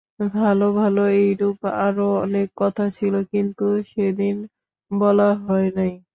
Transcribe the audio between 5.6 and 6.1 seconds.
নাই।